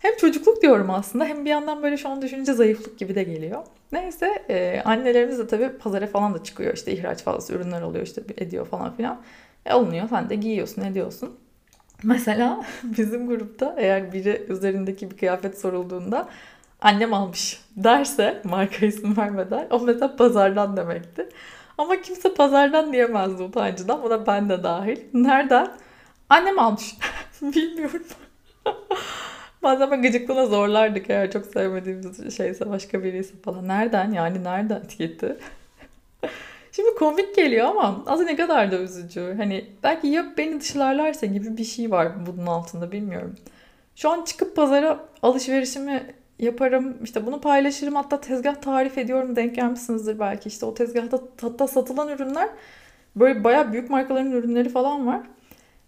Hem 0.03 0.17
çocukluk 0.17 0.61
diyorum 0.61 0.89
aslında 0.89 1.25
hem 1.25 1.45
bir 1.45 1.49
yandan 1.49 1.83
böyle 1.83 1.97
şu 1.97 2.09
an 2.09 2.21
düşününce 2.21 2.53
zayıflık 2.53 2.99
gibi 2.99 3.15
de 3.15 3.23
geliyor. 3.23 3.63
Neyse 3.91 4.43
e, 4.49 4.81
annelerimiz 4.85 5.39
de 5.39 5.47
tabii 5.47 5.69
pazara 5.69 6.07
falan 6.07 6.33
da 6.33 6.43
çıkıyor 6.43 6.73
işte 6.73 6.91
ihraç 6.91 7.23
fazlası 7.23 7.53
ürünler 7.53 7.81
oluyor 7.81 8.05
işte 8.05 8.21
ediyor 8.37 8.65
falan 8.65 8.95
filan. 8.95 9.21
E, 9.65 9.71
alınıyor 9.71 10.09
sen 10.09 10.29
de 10.29 10.35
giyiyorsun 10.35 10.81
ediyorsun. 10.81 11.37
Mesela 12.03 12.65
bizim 12.83 13.27
grupta 13.27 13.75
eğer 13.77 14.13
biri 14.13 14.45
üzerindeki 14.49 15.11
bir 15.11 15.17
kıyafet 15.17 15.59
sorulduğunda 15.59 16.29
annem 16.81 17.13
almış 17.13 17.61
derse 17.75 18.41
marka 18.43 18.85
isim 18.85 19.17
vermeden 19.17 19.67
o 19.69 19.79
mesela 19.79 20.15
pazardan 20.15 20.77
demekti. 20.77 21.29
Ama 21.77 22.01
kimse 22.01 22.33
pazardan 22.33 22.93
diyemezdi 22.93 23.43
utancından. 23.43 24.03
Buna 24.03 24.27
ben 24.27 24.49
de 24.49 24.63
dahil. 24.63 24.97
Nereden? 25.13 25.71
Annem 26.29 26.59
almış. 26.59 26.95
Bilmiyorum. 27.41 28.03
Bazen 29.63 29.91
ben 29.91 30.01
gıcıklığına 30.01 30.45
zorlardık 30.45 31.09
eğer 31.09 31.31
çok 31.31 31.45
sevmediğimiz 31.45 32.37
şeyse 32.37 32.69
başka 32.69 33.03
biriyse 33.03 33.33
falan. 33.43 33.67
Nereden 33.67 34.11
yani 34.11 34.43
nereden 34.43 34.75
etiketi? 34.83 35.37
Şimdi 36.71 36.95
komik 36.95 37.35
geliyor 37.35 37.65
ama 37.67 38.03
az 38.07 38.19
ne 38.19 38.35
kadar 38.35 38.71
da 38.71 38.79
üzücü. 38.79 39.33
Hani 39.37 39.65
belki 39.83 40.07
ya 40.07 40.25
beni 40.37 40.59
dışlarlarsa 40.59 41.25
gibi 41.25 41.57
bir 41.57 41.63
şey 41.63 41.91
var 41.91 42.11
bunun 42.25 42.45
altında 42.47 42.91
bilmiyorum. 42.91 43.35
Şu 43.95 44.09
an 44.09 44.25
çıkıp 44.25 44.55
pazara 44.55 44.99
alışverişimi 45.21 46.03
yaparım. 46.39 46.97
İşte 47.03 47.25
bunu 47.25 47.41
paylaşırım. 47.41 47.95
Hatta 47.95 48.21
tezgah 48.21 48.55
tarif 48.55 48.97
ediyorum. 48.97 49.35
Denk 49.35 49.55
gelmişsinizdir 49.55 50.19
belki. 50.19 50.49
İşte 50.49 50.65
o 50.65 50.73
tezgahta 50.73 51.19
hatta 51.41 51.67
satılan 51.67 52.09
ürünler 52.09 52.49
böyle 53.15 53.43
bayağı 53.43 53.73
büyük 53.73 53.89
markaların 53.89 54.31
ürünleri 54.31 54.69
falan 54.69 55.07
var. 55.07 55.21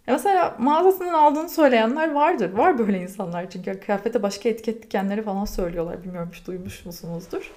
Mesela 0.06 0.56
mağazasından 0.58 1.14
aldığını 1.14 1.48
söyleyenler 1.48 2.12
vardır. 2.12 2.52
Var 2.52 2.78
böyle 2.78 2.98
insanlar 2.98 3.50
çünkü 3.50 3.80
kıyafete 3.80 4.22
başka 4.22 4.48
etiket 4.48 4.82
dikenleri 4.82 5.22
falan 5.22 5.44
söylüyorlar. 5.44 6.02
Bilmiyorum 6.04 6.30
hiç 6.32 6.46
duymuş 6.46 6.86
musunuzdur. 6.86 7.52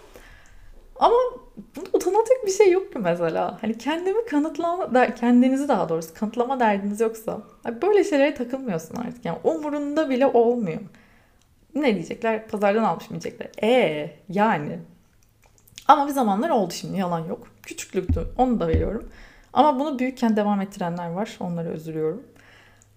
Ama 1.00 1.16
bunda 1.76 1.90
utanacak 1.94 2.46
bir 2.46 2.52
şey 2.52 2.72
yok 2.72 2.94
ki 2.94 3.00
mesela. 3.00 3.58
Hani 3.62 3.78
kendimi 3.78 4.26
kanıtlama, 4.26 5.16
kendinizi 5.16 5.68
daha 5.68 5.90
doğrusu 5.90 6.14
kanıtlama 6.14 6.60
derdiniz 6.60 7.00
yoksa 7.02 7.42
böyle 7.82 8.04
şeylere 8.04 8.34
takılmıyorsun 8.34 8.96
artık. 8.96 9.26
Yani 9.26 9.38
umurunda 9.44 10.10
bile 10.10 10.26
olmuyor. 10.26 10.80
Ne 11.76 11.96
diyecekler? 11.96 12.48
Pazardan 12.48 12.84
almış 12.84 13.10
mı 13.10 13.22
diyecekler? 13.22 13.50
Ee 13.64 14.12
yani. 14.30 14.80
Ama 15.88 16.08
bir 16.08 16.12
zamanlar 16.12 16.50
oldu 16.50 16.74
şimdi 16.74 16.98
yalan 16.98 17.26
yok. 17.26 17.48
Küçüklüktü 17.64 18.28
onu 18.38 18.60
da 18.60 18.68
veriyorum. 18.68 19.10
Ama 19.54 19.80
bunu 19.80 20.00
büyükken 20.00 20.36
devam 20.36 20.62
ettirenler 20.62 21.10
var. 21.10 21.38
Onları 21.40 21.70
özlüyorum. 21.70 22.24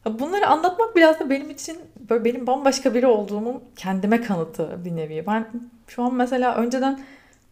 Bunları 0.07 0.47
anlatmak 0.47 0.97
biraz 0.97 1.21
da 1.21 1.31
benim 1.31 1.51
için 1.51 1.79
böyle 2.11 2.25
benim 2.25 2.47
bambaşka 2.47 2.95
biri 2.95 3.07
olduğumun 3.07 3.63
kendime 3.77 4.21
kanıtı 4.21 4.85
bir 4.85 4.97
nevi. 4.97 5.25
Ben 5.27 5.49
şu 5.89 6.03
an 6.03 6.15
mesela 6.15 6.55
önceden 6.55 7.01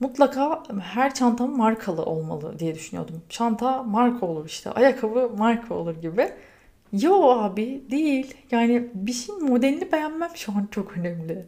mutlaka 0.01 0.63
her 0.83 1.15
çantam 1.15 1.57
markalı 1.57 2.03
olmalı 2.03 2.59
diye 2.59 2.75
düşünüyordum. 2.75 3.23
Çanta 3.29 3.83
marka 3.83 4.27
olur 4.27 4.47
işte, 4.47 4.71
ayakkabı 4.71 5.31
marka 5.39 5.75
olur 5.75 5.97
gibi. 5.97 6.33
Yo 6.93 7.31
abi 7.31 7.85
değil. 7.91 8.35
Yani 8.51 8.91
bir 8.95 9.13
şeyin 9.13 9.45
modelini 9.45 9.93
beğenmem 9.93 10.31
şu 10.35 10.53
an 10.53 10.69
çok 10.71 10.97
önemli. 10.97 11.47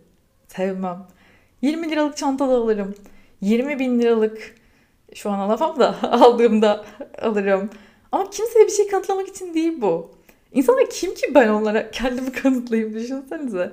Sevmem. 0.49 1.07
20 1.63 1.91
liralık 1.91 2.17
çanta 2.17 2.49
da 2.49 2.53
alırım. 2.53 2.95
20 3.41 3.79
bin 3.79 4.01
liralık 4.01 4.55
şu 5.15 5.31
an 5.31 5.39
alamam 5.39 5.81
da 5.81 5.97
aldığımda 6.13 6.85
alırım. 7.23 7.71
Ama 8.13 8.31
kimseye 8.31 8.67
bir 8.67 8.73
şey 8.73 8.89
kanıtlamak 8.89 9.29
için 9.29 9.55
değil 9.55 9.81
bu. 9.83 10.11
İnsanlar 10.53 10.91
kim 10.91 11.15
ki 11.15 11.35
ben 11.35 11.49
onlara 11.49 11.91
kendimi 11.91 12.33
kanıtlayayım 12.43 12.95
düşünsenize. 12.95 13.73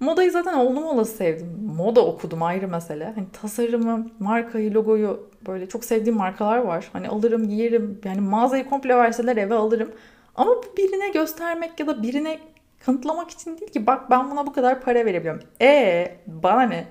Modayı 0.00 0.30
zaten 0.30 0.54
oldum 0.54 0.84
olası 0.84 1.16
sevdim. 1.16 1.60
Moda 1.76 2.06
okudum 2.06 2.42
ayrı 2.42 2.68
mesele. 2.68 3.12
Hani 3.14 3.26
tasarımı, 3.32 4.10
markayı, 4.18 4.74
logoyu 4.74 5.30
böyle 5.46 5.68
çok 5.68 5.84
sevdiğim 5.84 6.16
markalar 6.16 6.58
var. 6.58 6.88
Hani 6.92 7.08
alırım, 7.08 7.48
giyerim. 7.48 8.00
Yani 8.04 8.20
mağazayı 8.20 8.68
komple 8.68 8.96
verseler 8.96 9.36
eve 9.36 9.54
alırım. 9.54 9.90
Ama 10.34 10.50
bu 10.56 10.76
birine 10.76 11.08
göstermek 11.08 11.80
ya 11.80 11.86
da 11.86 12.02
birine 12.02 12.38
kanıtlamak 12.86 13.30
için 13.30 13.58
değil 13.58 13.72
ki 13.72 13.86
bak 13.86 14.10
ben 14.10 14.30
buna 14.30 14.46
bu 14.46 14.52
kadar 14.52 14.80
para 14.80 15.04
verebiliyorum. 15.04 15.42
E 15.60 16.16
bana 16.26 16.62
ne? 16.62 16.86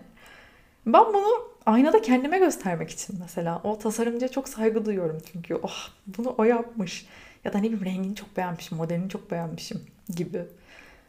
Ben 0.86 1.06
bunu 1.14 1.54
aynada 1.66 2.02
kendime 2.02 2.40
göstermek 2.40 2.90
için 2.90 3.16
mesela. 3.22 3.62
O 3.64 3.78
tasarımcıya 3.78 4.32
çok 4.32 4.50
saygı 4.50 4.86
duyuyorum 4.86 5.18
çünkü 5.32 5.56
oh 5.56 5.88
bunu 6.08 6.36
o 6.38 6.44
yapmış. 6.44 7.06
Ya 7.46 7.54
da 7.54 7.58
ne 7.58 7.64
bileyim 7.64 7.86
rengini 7.86 8.16
çok 8.16 8.38
beğenmişim, 8.38 8.78
modelini 8.78 9.10
çok 9.10 9.32
beğenmişim 9.32 9.82
gibi. 10.16 10.42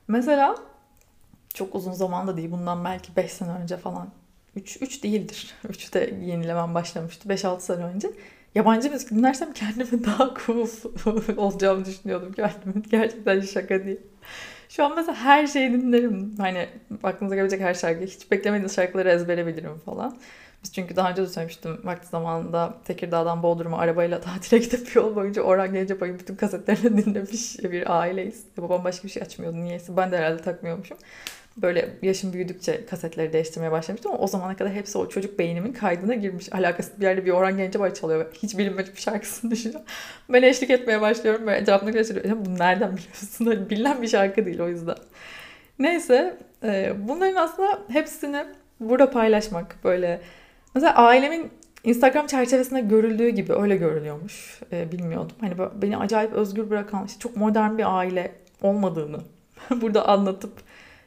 Mesela 0.08 0.56
çok 1.54 1.74
uzun 1.74 1.92
zamanda 1.92 2.36
değil 2.36 2.50
bundan 2.50 2.84
belki 2.84 3.16
5 3.16 3.32
sene 3.32 3.50
önce 3.50 3.76
falan 3.76 4.08
3, 4.56 4.82
3 4.82 5.02
değildir. 5.04 5.54
3 5.68 5.94
de 5.94 6.14
yenilemem 6.22 6.74
başlamıştı 6.74 7.28
5-6 7.28 7.60
sene 7.60 7.84
önce 7.84 8.08
yabancı 8.54 8.90
müzik 8.90 9.10
dinlersem 9.10 9.52
kendimi 9.52 10.04
daha 10.06 10.34
cool 10.46 10.68
olacağımı 11.36 11.84
düşünüyordum 11.84 12.32
kendimi. 12.32 12.82
Gerçekten 12.82 13.40
şaka 13.40 13.84
değil. 13.84 14.00
Şu 14.68 14.84
an 14.84 14.96
mesela 14.96 15.14
her 15.16 15.46
şeyi 15.46 15.72
dinlerim. 15.72 16.34
Hani 16.38 16.68
aklınıza 17.02 17.34
gelecek 17.36 17.60
her 17.60 17.74
şarkı. 17.74 18.04
Hiç 18.04 18.30
beklemediğiniz 18.30 18.76
şarkıları 18.76 19.10
ezbere 19.10 19.46
bilirim 19.46 19.78
falan. 19.84 20.16
Biz 20.64 20.72
çünkü 20.72 20.96
daha 20.96 21.10
önce 21.10 21.22
de 21.22 21.26
söylemiştim. 21.26 21.80
Vakti 21.84 22.08
zamanında 22.08 22.74
Tekirdağ'dan 22.84 23.42
Bodrum'a 23.42 23.78
arabayla 23.78 24.20
tatile 24.20 24.58
gidip 24.58 24.96
yol 24.96 25.16
boyunca 25.16 25.42
Orhan 25.42 25.72
Gencebay'ın 25.72 26.18
bütün 26.18 26.36
kasetlerini 26.36 27.04
dinlemiş 27.06 27.58
bir 27.58 28.00
aileyiz. 28.00 28.44
Babam 28.58 28.84
başka 28.84 29.04
bir 29.04 29.12
şey 29.12 29.22
açmıyordu. 29.22 29.56
Niyeyse 29.56 29.96
ben 29.96 30.12
de 30.12 30.18
herhalde 30.18 30.42
takmıyormuşum 30.42 30.98
böyle 31.56 31.90
yaşım 32.02 32.32
büyüdükçe 32.32 32.86
kasetleri 32.86 33.32
değiştirmeye 33.32 33.72
başlamıştım 33.72 34.12
ama 34.12 34.20
o 34.20 34.26
zamana 34.26 34.56
kadar 34.56 34.72
hepsi 34.72 34.98
o 34.98 35.08
çocuk 35.08 35.38
beynimin 35.38 35.72
kaydına 35.72 36.14
girmiş. 36.14 36.52
Alakasız 36.52 37.00
bir 37.00 37.04
yerde 37.04 37.24
bir 37.24 37.30
Orhan 37.30 37.56
Gencebay 37.56 37.94
çalıyor. 37.94 38.26
Hiç 38.42 38.58
bilinmedik 38.58 38.96
bir 38.96 39.00
şarkısını 39.00 39.50
düşünüyorum. 39.50 39.86
Ben 40.28 40.42
eşlik 40.42 40.70
etmeye 40.70 41.00
başlıyorum 41.00 41.46
ve 41.46 41.64
cevabını 41.64 41.90
gösteriyorum. 41.90 42.44
Bunu 42.44 42.58
nereden 42.58 42.96
biliyorsun? 42.96 43.46
Hani 43.46 43.70
bilinen 43.70 44.02
bir 44.02 44.08
şarkı 44.08 44.46
değil 44.46 44.60
o 44.60 44.68
yüzden. 44.68 44.96
Neyse 45.78 46.36
e, 46.62 46.92
bunların 47.08 47.34
aslında 47.34 47.78
hepsini 47.88 48.44
burada 48.80 49.10
paylaşmak 49.10 49.76
böyle. 49.84 50.20
Mesela 50.74 50.94
ailemin 50.94 51.50
Instagram 51.84 52.26
çerçevesinde 52.26 52.80
görüldüğü 52.80 53.28
gibi 53.28 53.52
öyle 53.52 53.76
görülüyormuş. 53.76 54.60
E, 54.72 54.92
bilmiyordum. 54.92 55.36
Hani 55.40 55.54
beni 55.82 55.96
acayip 55.96 56.32
özgür 56.32 56.70
bırakan, 56.70 57.06
işte 57.06 57.18
çok 57.18 57.36
modern 57.36 57.78
bir 57.78 57.98
aile 57.98 58.32
olmadığını 58.62 59.18
burada 59.70 60.08
anlatıp 60.08 60.52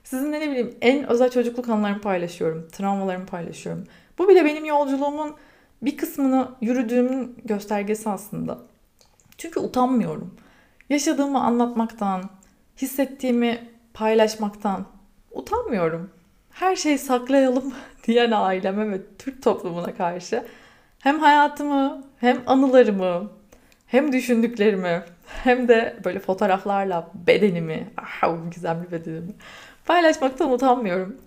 Sizinle 0.10 0.40
ne 0.40 0.50
bileyim 0.50 0.76
en 0.82 1.10
özel 1.10 1.32
çocukluk 1.32 1.70
anılarımı 1.70 2.02
paylaşıyorum. 2.02 2.68
Travmalarımı 2.72 3.26
paylaşıyorum. 3.26 3.84
Bu 4.18 4.30
bile 4.30 4.46
benim 4.46 4.66
yolculuğumun 4.66 5.36
bir 5.82 5.98
kısmını 5.98 6.52
yürüdüğümün 6.62 7.38
göstergesi 7.46 8.10
aslında. 8.10 8.60
Çünkü 9.38 9.60
utanmıyorum. 9.60 10.36
Yaşadığımı 10.90 11.44
anlatmaktan, 11.44 12.30
hissettiğimi 12.78 13.68
paylaşmaktan 13.94 14.86
utanmıyorum. 15.32 16.10
Her 16.60 16.76
şeyi 16.76 16.98
saklayalım 16.98 17.74
diyen 18.08 18.32
aileme 18.32 18.92
ve 18.92 19.02
Türk 19.20 19.44
toplumuna 19.44 19.96
karşı 19.96 20.44
hem 21.00 21.20
hayatımı, 21.20 22.04
hem 22.20 22.44
anılarımı, 22.48 23.32
hem 23.88 24.12
düşündüklerimi, 24.12 25.04
hem 25.44 25.68
de 25.68 25.98
böyle 26.06 26.20
fotoğraflarla 26.20 27.12
bedenimi, 27.28 27.88
ah, 27.98 28.52
gizemli 28.52 28.92
bedenimi 28.92 29.34
paylaşmaktan 29.86 30.52
utanmıyorum. 30.52 31.18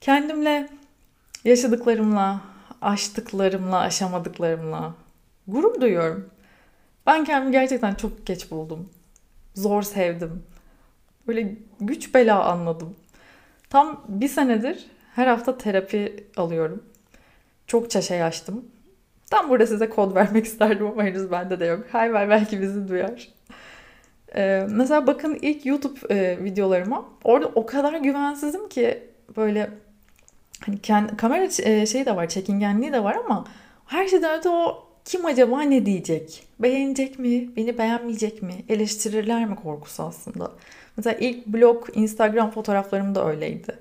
Kendimle, 0.00 0.68
yaşadıklarımla, 1.44 2.40
aştıklarımla, 2.82 3.78
aşamadıklarımla 3.78 4.94
gurur 5.48 5.80
duyuyorum. 5.80 6.30
Ben 7.06 7.24
kendimi 7.24 7.52
gerçekten 7.52 7.94
çok 7.94 8.26
geç 8.26 8.50
buldum. 8.50 8.90
Zor 9.54 9.82
sevdim. 9.82 10.42
Böyle 11.26 11.56
güç 11.80 12.14
bela 12.14 12.44
anladım. 12.44 12.96
Tam 13.70 14.04
bir 14.08 14.28
senedir 14.28 14.86
her 15.14 15.26
hafta 15.26 15.58
terapi 15.58 16.26
alıyorum. 16.36 16.82
Çokça 17.66 18.02
şey 18.02 18.22
açtım. 18.22 18.64
Tam 19.30 19.50
burada 19.50 19.66
size 19.66 19.88
kod 19.88 20.14
vermek 20.14 20.44
isterdim 20.46 20.86
ama 20.86 21.04
henüz 21.04 21.30
bende 21.30 21.60
de 21.60 21.64
yok. 21.64 21.86
Hay 21.92 22.12
ver 22.12 22.28
belki 22.28 22.60
bizi 22.60 22.88
duyar. 22.88 23.28
Ee, 24.36 24.66
mesela 24.70 25.06
bakın 25.06 25.38
ilk 25.42 25.66
YouTube 25.66 26.14
e, 26.14 26.44
videolarıma 26.44 27.08
orada 27.24 27.46
o 27.54 27.66
kadar 27.66 27.92
güvensizim 27.92 28.68
ki 28.68 29.02
böyle 29.36 29.70
hani 30.66 30.78
kendi, 30.78 31.16
kamera 31.16 31.48
e, 31.62 31.86
şeyi 31.86 32.06
de 32.06 32.16
var, 32.16 32.28
çekingenliği 32.28 32.92
de 32.92 33.04
var 33.04 33.16
ama 33.24 33.44
her 33.86 34.08
şeyden 34.08 34.38
öte 34.38 34.48
o 34.48 34.88
kim 35.04 35.26
acaba 35.26 35.62
ne 35.62 35.86
diyecek? 35.86 36.46
Beğenecek 36.58 37.18
mi? 37.18 37.56
Beni 37.56 37.78
beğenmeyecek 37.78 38.42
mi? 38.42 38.54
Eleştirirler 38.68 39.44
mi 39.46 39.56
korkusu 39.56 40.02
aslında. 40.02 40.52
Mesela 40.98 41.16
ilk 41.20 41.46
blog, 41.46 41.88
Instagram 41.94 42.50
fotoğraflarım 42.50 43.14
da 43.14 43.28
öyleydi. 43.28 43.78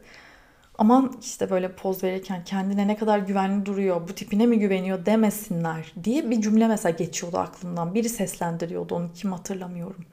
Aman 0.77 1.13
işte 1.21 1.49
böyle 1.49 1.71
poz 1.71 2.03
verirken 2.03 2.43
kendine 2.43 2.87
ne 2.87 2.97
kadar 2.97 3.19
güvenli 3.19 3.65
duruyor, 3.65 4.07
bu 4.07 4.15
tipine 4.15 4.45
mi 4.45 4.59
güveniyor 4.59 5.05
demesinler 5.05 5.93
diye 6.03 6.29
bir 6.29 6.41
cümle 6.41 6.67
mesela 6.67 6.95
geçiyordu 6.97 7.37
aklımdan. 7.37 7.95
Biri 7.95 8.09
seslendiriyordu 8.09 8.95
onu 8.95 9.09
kim 9.15 9.31
hatırlamıyorum. 9.31 10.05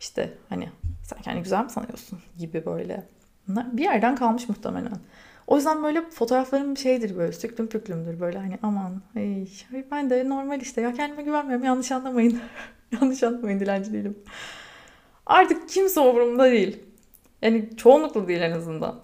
İşte 0.00 0.32
hani 0.48 0.68
sen 1.02 1.22
kendi 1.22 1.42
güzel 1.42 1.64
mi 1.64 1.70
sanıyorsun 1.70 2.18
gibi 2.38 2.66
böyle. 2.66 3.06
Bir 3.48 3.82
yerden 3.82 4.16
kalmış 4.16 4.48
muhtemelen. 4.48 4.98
O 5.46 5.56
yüzden 5.56 5.82
böyle 5.82 6.10
fotoğraflarım 6.10 6.76
şeydir 6.76 7.16
böyle 7.16 7.32
süklüm 7.32 7.66
püklümdür 7.66 8.20
böyle 8.20 8.38
hani 8.38 8.58
aman 8.62 9.02
hey, 9.14 9.48
ben 9.90 10.10
de 10.10 10.28
normal 10.28 10.60
işte 10.60 10.80
ya 10.80 10.92
kendime 10.92 11.22
güvenmiyorum 11.22 11.64
yanlış 11.64 11.92
anlamayın. 11.92 12.40
yanlış 13.00 13.22
anlamayın 13.22 13.60
dilenci 13.60 13.92
değilim. 13.92 14.16
Artık 15.28 15.68
kimse 15.68 16.00
umurumda 16.00 16.50
değil. 16.50 16.80
Yani 17.42 17.76
çoğunlukla 17.76 18.28
değil 18.28 18.40
en 18.40 18.50
azından. 18.52 19.00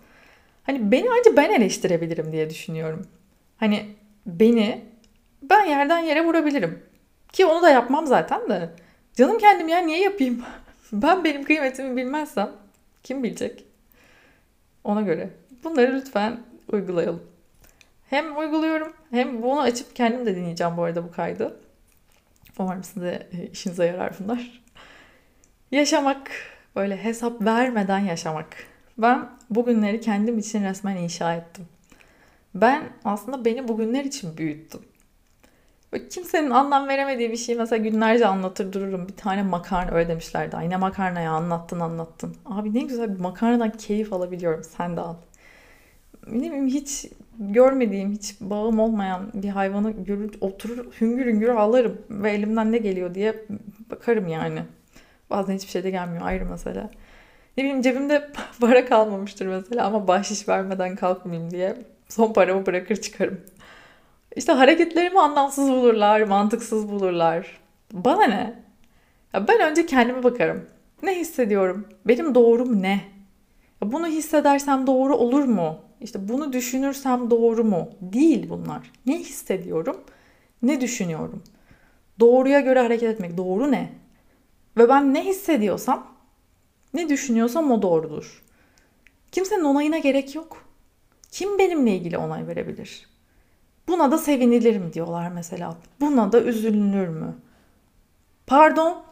Hani 0.62 0.92
beni 0.92 1.08
ancak 1.18 1.36
ben 1.36 1.50
eleştirebilirim 1.50 2.32
diye 2.32 2.50
düşünüyorum. 2.50 3.06
Hani 3.56 3.86
beni 4.26 4.84
ben 5.42 5.64
yerden 5.64 5.98
yere 5.98 6.24
vurabilirim. 6.24 6.82
Ki 7.32 7.46
onu 7.46 7.62
da 7.62 7.70
yapmam 7.70 8.06
zaten 8.06 8.48
de. 8.48 8.70
Canım 9.14 9.38
kendim 9.38 9.68
ya 9.68 9.78
niye 9.78 10.00
yapayım? 10.00 10.42
ben 10.92 11.24
benim 11.24 11.44
kıymetimi 11.44 11.96
bilmezsem 11.96 12.50
kim 13.02 13.22
bilecek? 13.22 13.64
Ona 14.84 15.00
göre. 15.00 15.30
Bunları 15.64 15.94
lütfen 15.94 16.40
uygulayalım. 16.72 17.22
Hem 18.10 18.38
uyguluyorum 18.38 18.92
hem 19.10 19.42
bunu 19.42 19.60
açıp 19.60 19.96
kendim 19.96 20.26
de 20.26 20.36
dinleyeceğim 20.36 20.76
bu 20.76 20.82
arada 20.82 21.04
bu 21.04 21.12
kaydı. 21.12 21.60
Umarım 22.58 22.84
size 22.84 23.28
e, 23.32 23.46
işinize 23.46 23.86
yarar 23.86 24.14
bunlar. 24.20 24.63
Yaşamak, 25.70 26.30
böyle 26.76 27.04
hesap 27.04 27.42
vermeden 27.44 27.98
yaşamak. 27.98 28.46
Ben 28.98 29.30
bugünleri 29.50 30.00
kendim 30.00 30.38
için 30.38 30.64
resmen 30.64 30.96
inşa 30.96 31.34
ettim. 31.34 31.66
Ben 32.54 32.82
aslında 33.04 33.44
beni 33.44 33.68
bugünler 33.68 34.04
için 34.04 34.36
büyüttüm. 34.36 34.80
Böyle 35.92 36.08
kimsenin 36.08 36.50
anlam 36.50 36.88
veremediği 36.88 37.30
bir 37.30 37.36
şey 37.36 37.54
mesela 37.54 37.82
günlerce 37.82 38.26
anlatır 38.26 38.72
dururum. 38.72 39.08
Bir 39.08 39.16
tane 39.16 39.42
makarna 39.42 39.90
öyle 39.90 40.08
demişlerdi. 40.08 40.56
Ay 40.56 40.70
ne 40.70 40.76
makarna 40.76 41.20
ya 41.20 41.32
anlattın 41.32 41.80
anlattın. 41.80 42.36
Abi 42.46 42.74
ne 42.74 42.80
güzel 42.80 43.14
bir 43.14 43.20
makarnadan 43.20 43.70
keyif 43.70 44.12
alabiliyorum. 44.12 44.64
Sen 44.64 44.96
de 44.96 45.00
al. 45.00 45.14
Ne 46.26 46.46
bileyim 46.46 46.66
hiç 46.66 47.06
görmediğim, 47.38 48.12
hiç 48.12 48.40
bağım 48.40 48.80
olmayan 48.80 49.30
bir 49.34 49.48
hayvanı 49.48 49.90
görür, 49.90 50.34
oturur 50.40 50.86
hüngür 51.00 51.26
hüngür 51.26 51.48
ağlarım. 51.48 51.98
Ve 52.10 52.30
elimden 52.30 52.72
ne 52.72 52.78
geliyor 52.78 53.14
diye 53.14 53.44
bakarım 53.90 54.28
yani. 54.28 54.62
Bazen 55.30 55.54
hiçbir 55.54 55.70
şey 55.70 55.84
de 55.84 55.90
gelmiyor 55.90 56.26
ayrı 56.26 56.46
mesele. 56.46 56.90
Ne 57.56 57.64
bileyim 57.64 57.82
cebimde 57.82 58.30
para 58.60 58.84
kalmamıştır 58.84 59.46
mesela 59.46 59.86
ama 59.86 60.08
bahşiş 60.08 60.48
vermeden 60.48 60.96
kalkmayayım 60.96 61.50
diye 61.50 61.76
son 62.08 62.32
paramı 62.32 62.66
bırakır 62.66 62.96
çıkarım. 62.96 63.40
İşte 64.36 64.52
hareketlerimi 64.52 65.20
anlamsız 65.20 65.70
bulurlar, 65.70 66.20
mantıksız 66.20 66.88
bulurlar. 66.88 67.60
Bana 67.92 68.24
ne? 68.24 68.54
Ya 69.32 69.48
ben 69.48 69.60
önce 69.70 69.86
kendime 69.86 70.22
bakarım. 70.22 70.66
Ne 71.02 71.18
hissediyorum? 71.18 71.88
Benim 72.06 72.34
doğrum 72.34 72.82
ne? 72.82 73.00
Ya 73.82 73.92
bunu 73.92 74.06
hissedersem 74.06 74.86
doğru 74.86 75.16
olur 75.16 75.44
mu? 75.44 75.78
İşte 76.00 76.28
bunu 76.28 76.52
düşünürsem 76.52 77.30
doğru 77.30 77.64
mu? 77.64 77.90
Değil 78.00 78.50
bunlar. 78.50 78.90
Ne 79.06 79.18
hissediyorum? 79.18 79.96
Ne 80.62 80.80
düşünüyorum? 80.80 81.42
Doğruya 82.20 82.60
göre 82.60 82.80
hareket 82.80 83.08
etmek. 83.08 83.36
Doğru 83.36 83.72
ne? 83.72 83.92
Ve 84.76 84.88
ben 84.88 85.14
ne 85.14 85.24
hissediyorsam, 85.24 86.06
ne 86.94 87.08
düşünüyorsam 87.08 87.70
o 87.70 87.82
doğrudur. 87.82 88.42
Kimsenin 89.32 89.64
onayına 89.64 89.98
gerek 89.98 90.34
yok. 90.34 90.64
Kim 91.30 91.58
benimle 91.58 91.96
ilgili 91.96 92.18
onay 92.18 92.46
verebilir? 92.46 93.08
Buna 93.88 94.10
da 94.10 94.18
sevinilir 94.18 94.76
mi 94.78 94.92
diyorlar 94.92 95.30
mesela. 95.30 95.76
Buna 96.00 96.32
da 96.32 96.40
üzülünür 96.40 97.08
mü? 97.08 97.34
Pardon. 98.46 99.02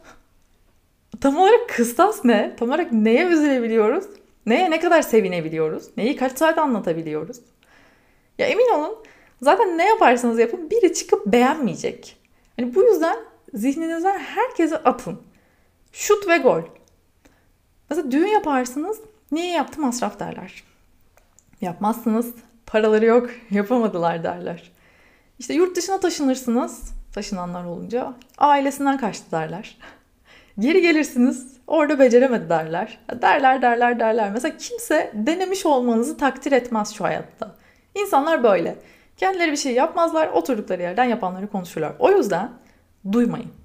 Tam 1.21 1.37
olarak 1.37 1.69
kıstas 1.69 2.25
ne? 2.25 2.55
Tam 2.55 2.69
olarak 2.69 2.91
neye 2.91 3.25
üzülebiliyoruz? 3.25 4.05
Neye 4.45 4.71
ne 4.71 4.79
kadar 4.79 5.01
sevinebiliyoruz? 5.01 5.97
Neyi 5.97 6.15
kaç 6.15 6.37
saat 6.37 6.57
anlatabiliyoruz? 6.57 7.37
Ya 8.37 8.47
emin 8.47 8.73
olun 8.73 8.95
zaten 9.41 9.77
ne 9.77 9.87
yaparsanız 9.87 10.39
yapın 10.39 10.69
biri 10.69 10.93
çıkıp 10.93 11.25
beğenmeyecek. 11.25 12.17
Yani 12.57 12.75
bu 12.75 12.83
yüzden 12.83 13.17
zihninizden 13.53 14.19
herkese 14.19 14.77
atın. 14.77 15.19
Şut 15.93 16.27
ve 16.27 16.37
gol. 16.37 16.61
Mesela 17.89 18.11
düğün 18.11 18.27
yaparsınız. 18.27 18.99
Niye 19.31 19.51
yaptı 19.51 19.81
masraf 19.81 20.19
derler. 20.19 20.63
Yapmazsınız. 21.61 22.35
Paraları 22.65 23.05
yok. 23.05 23.29
Yapamadılar 23.51 24.23
derler. 24.23 24.71
İşte 25.39 25.53
yurt 25.53 25.75
dışına 25.75 25.99
taşınırsınız. 25.99 26.93
Taşınanlar 27.13 27.65
olunca 27.65 28.13
ailesinden 28.37 28.97
kaçtı 28.97 29.31
derler. 29.31 29.77
Geri 30.59 30.81
gelirsiniz. 30.81 31.57
Orada 31.67 31.99
beceremedi 31.99 32.49
derler. 32.49 32.99
Derler 33.21 33.61
derler 33.61 33.99
derler. 33.99 34.31
Mesela 34.31 34.57
kimse 34.57 35.11
denemiş 35.13 35.65
olmanızı 35.65 36.17
takdir 36.17 36.51
etmez 36.51 36.93
şu 36.93 37.03
hayatta. 37.03 37.55
İnsanlar 37.95 38.43
böyle. 38.43 38.75
Kendileri 39.17 39.51
bir 39.51 39.57
şey 39.57 39.73
yapmazlar. 39.73 40.27
Oturdukları 40.27 40.81
yerden 40.81 41.05
yapanları 41.05 41.47
konuşurlar. 41.47 41.93
O 41.99 42.11
yüzden 42.11 42.49
duymayın. 43.11 43.62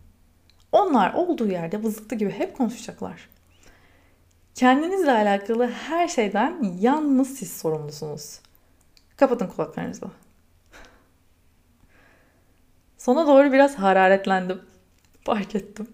Onlar 0.73 1.15
olduğu 1.15 1.47
yerde 1.49 1.83
vızıktı 1.83 2.15
gibi 2.15 2.31
hep 2.31 2.57
konuşacaklar. 2.57 3.29
Kendinizle 4.55 5.13
alakalı 5.13 5.71
her 5.71 6.09
şeyden 6.09 6.77
yalnız 6.81 7.39
siz 7.39 7.57
sorumlusunuz. 7.57 8.41
Kapatın 9.17 9.47
kulaklarınızı. 9.47 10.07
Sona 12.99 13.27
doğru 13.27 13.53
biraz 13.53 13.75
hararetlendim. 13.75 14.63
Fark 15.25 15.55
ettim. 15.55 15.89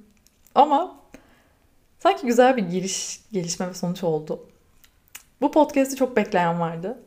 Ama 0.54 1.00
sanki 1.98 2.26
güzel 2.26 2.56
bir 2.56 2.62
giriş, 2.62 3.20
gelişme 3.32 3.68
ve 3.68 3.74
sonuç 3.74 4.04
oldu. 4.04 4.48
Bu 5.40 5.50
podcast'i 5.50 5.96
çok 5.96 6.16
bekleyen 6.16 6.60
vardı. 6.60 7.02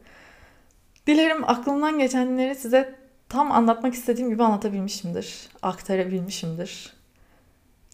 Dilerim 1.08 1.50
aklımdan 1.50 2.00
geçenleri 2.00 2.56
size 2.56 2.96
tam 3.30 3.52
anlatmak 3.52 3.94
istediğim 3.94 4.30
gibi 4.30 4.44
anlatabilmişimdir. 4.44 5.50
Aktarabilmişimdir. 5.62 6.97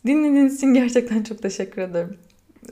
Dinlediğiniz 0.06 0.58
için 0.58 0.74
gerçekten 0.74 1.24
çok 1.24 1.42
teşekkür 1.42 1.82
ederim. 1.82 2.18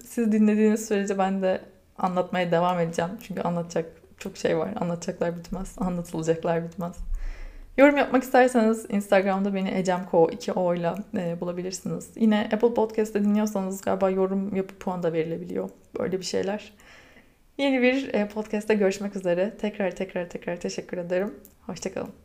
Siz 0.05 0.31
dinlediğiniz 0.31 0.87
sürece 0.87 1.17
ben 1.17 1.41
de 1.41 1.61
anlatmaya 1.97 2.51
devam 2.51 2.79
edeceğim. 2.79 3.11
Çünkü 3.27 3.41
anlatacak 3.41 3.85
çok 4.17 4.37
şey 4.37 4.57
var. 4.57 4.69
Anlatacaklar 4.79 5.37
bitmez. 5.37 5.75
Anlatılacaklar 5.77 6.63
bitmez. 6.63 6.95
Yorum 7.77 7.97
yapmak 7.97 8.23
isterseniz 8.23 8.85
Instagram'da 8.89 9.53
beni 9.53 9.71
ecemko 9.71 10.29
2 10.31 10.51
o 10.51 10.75
ile 10.75 10.91
e, 11.17 11.41
bulabilirsiniz. 11.41 12.09
Yine 12.15 12.49
Apple 12.53 12.73
Podcast'te 12.73 13.23
dinliyorsanız 13.23 13.81
galiba 13.81 14.09
yorum 14.09 14.55
yapıp 14.55 14.79
puan 14.79 15.03
da 15.03 15.13
verilebiliyor. 15.13 15.69
Böyle 15.99 16.19
bir 16.19 16.25
şeyler. 16.25 16.73
Yeni 17.57 17.81
bir 17.81 18.13
e, 18.13 18.27
podcast'te 18.27 18.73
görüşmek 18.73 19.15
üzere. 19.15 19.57
Tekrar 19.61 19.91
tekrar 19.91 20.29
tekrar 20.29 20.59
teşekkür 20.59 20.97
ederim. 20.97 21.35
Hoşçakalın. 21.65 22.20